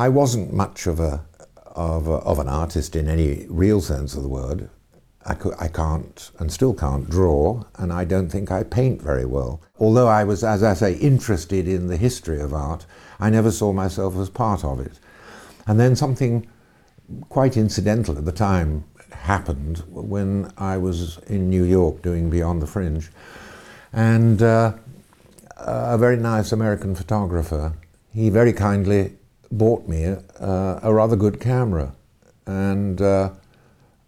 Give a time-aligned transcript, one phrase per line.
[0.00, 1.26] I wasn't much of a,
[1.76, 4.70] of, a, of an artist in any real sense of the word.
[5.26, 9.26] I, could, I can't and still can't draw, and I don't think I paint very
[9.26, 9.60] well.
[9.78, 12.86] Although I was, as I say, interested in the history of art,
[13.18, 14.98] I never saw myself as part of it.
[15.66, 16.48] And then something
[17.28, 22.66] quite incidental at the time happened when I was in New York doing Beyond the
[22.66, 23.10] Fringe.
[23.92, 24.72] And uh,
[25.58, 27.74] a very nice American photographer,
[28.14, 29.18] he very kindly
[29.50, 31.94] bought me a, a rather good camera.
[32.46, 33.30] And uh,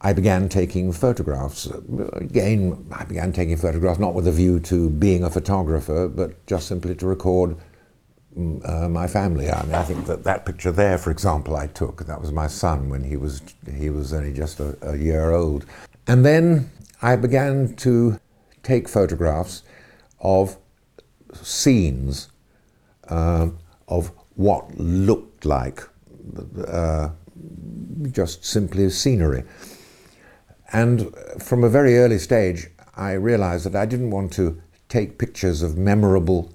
[0.00, 1.66] I began taking photographs.
[2.14, 6.66] Again, I began taking photographs not with a view to being a photographer, but just
[6.66, 7.56] simply to record
[8.36, 9.50] mm, uh, my family.
[9.50, 12.04] I mean, I think that that picture there, for example, I took.
[12.06, 13.42] That was my son when he was
[13.76, 15.66] he was only just a, a year old.
[16.08, 16.70] And then
[17.00, 18.18] I began to
[18.64, 19.62] take photographs
[20.20, 20.56] of
[21.32, 22.28] scenes
[23.08, 23.50] uh,
[24.36, 25.82] what looked like
[26.66, 27.10] uh,
[28.10, 29.44] just simply scenery.
[30.72, 35.62] And from a very early stage, I realized that I didn't want to take pictures
[35.62, 36.52] of memorable,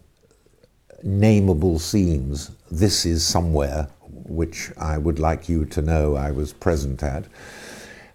[1.04, 2.52] nameable scenes.
[2.72, 7.26] This is somewhere which I would like you to know I was present at.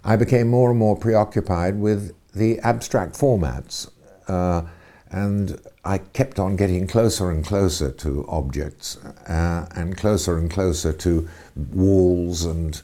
[0.05, 3.89] I became more and more preoccupied with the abstract formats.
[4.29, 4.63] Uh,
[5.11, 10.93] and I kept on getting closer and closer to objects uh, and closer and closer
[10.93, 12.81] to walls and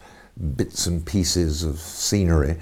[0.56, 2.56] bits and pieces of scenery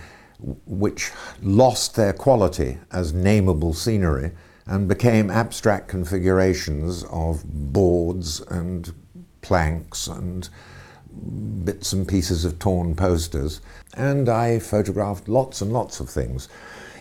[0.67, 1.11] which
[1.43, 4.33] lost their quality as nameable scenery
[4.67, 7.43] and became abstract configurations of
[7.73, 8.93] boards and
[9.41, 10.49] planks and
[11.65, 13.61] bits and pieces of torn posters.
[13.95, 16.49] And I photographed lots and lots of things,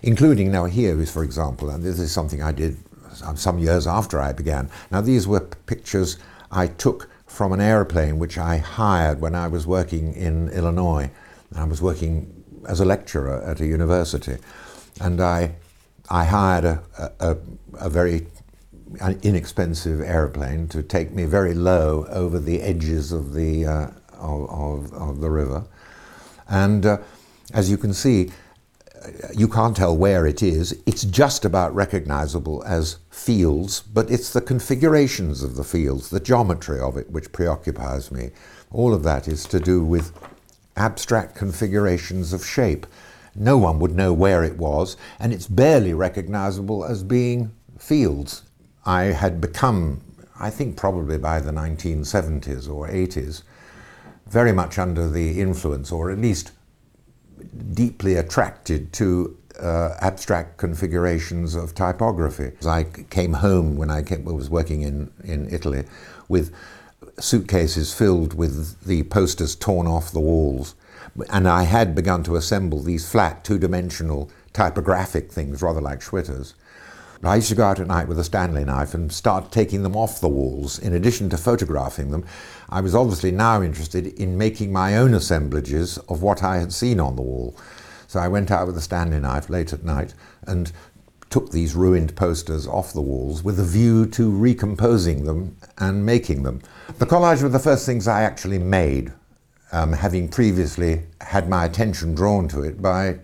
[0.03, 2.77] including now here is, for example, and this is something I did
[3.35, 4.69] some years after I began.
[4.91, 6.17] Now these were pictures
[6.51, 11.11] I took from an airplane which I hired when I was working in Illinois.
[11.55, 14.37] I was working as a lecturer at a university,
[14.99, 15.55] and I,
[16.09, 16.83] I hired a,
[17.19, 17.37] a,
[17.79, 18.27] a very
[19.23, 24.93] inexpensive airplane to take me very low over the edges of the, uh, of, of,
[24.93, 25.65] of, the river.
[26.47, 26.97] And uh,
[27.53, 28.31] as you can see,
[29.33, 30.77] you can't tell where it is.
[30.85, 36.79] It's just about recognizable as fields, but it's the configurations of the fields, the geometry
[36.79, 38.31] of it, which preoccupies me.
[38.71, 40.11] All of that is to do with
[40.75, 42.85] abstract configurations of shape.
[43.35, 48.43] No one would know where it was, and it's barely recognizable as being fields.
[48.85, 50.01] I had become,
[50.39, 53.43] I think probably by the 1970s or 80s,
[54.27, 56.51] very much under the influence, or at least
[57.73, 62.51] deeply attracted to uh, abstract configurations of typography.
[62.65, 65.85] I came home when I came, was working in, in Italy
[66.27, 66.53] with
[67.19, 70.75] suitcases filled with the posters torn off the walls.
[71.29, 76.53] And I had begun to assemble these flat, two dimensional typographic things, rather like Schwitters.
[77.23, 79.95] I used to go out at night with a Stanley knife and start taking them
[79.95, 80.77] off the walls.
[80.79, 82.25] In addition to photographing them,
[82.69, 86.99] I was obviously now interested in making my own assemblages of what I had seen
[86.99, 87.57] on the wall.
[88.07, 90.13] So I went out with a Stanley knife late at night
[90.45, 90.71] and
[91.29, 96.43] took these ruined posters off the walls with a view to recomposing them and making
[96.43, 96.61] them.
[96.99, 99.11] The collage were the first things I actually made,
[99.71, 103.19] um, having previously had my attention drawn to it by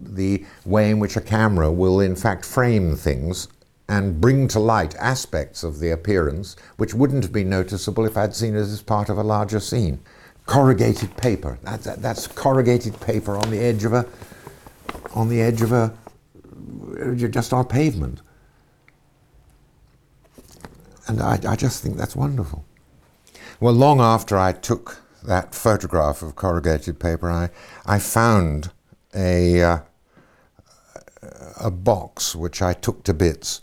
[0.00, 3.48] the way in which a camera will in fact frame things
[3.88, 8.34] and bring to light aspects of the appearance which wouldn't have been noticeable if I'd
[8.34, 10.00] seen it as part of a larger scene.
[10.46, 11.58] Corrugated paper.
[11.62, 14.06] That's, that's corrugated paper on the edge of a
[15.14, 15.92] on the edge of a
[17.14, 18.20] just our pavement.
[21.06, 22.64] And I, I just think that's wonderful.
[23.58, 27.50] Well, long after I took that photograph of corrugated paper, I,
[27.84, 28.70] I found
[29.14, 29.78] a, uh,
[31.60, 33.60] a box which I took to bits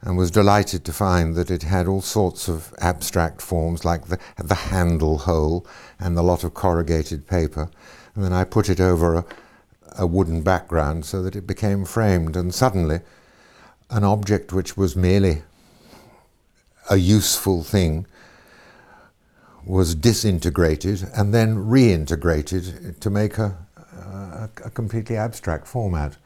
[0.00, 4.18] and was delighted to find that it had all sorts of abstract forms like the,
[4.36, 5.66] the handle hole
[5.98, 7.70] and a lot of corrugated paper.
[8.14, 9.24] And then I put it over a,
[9.98, 13.00] a wooden background so that it became framed, and suddenly
[13.90, 15.42] an object which was merely
[16.90, 18.06] a useful thing
[19.64, 26.16] was disintegrated and then reintegrated to make a, a, a completely abstract format.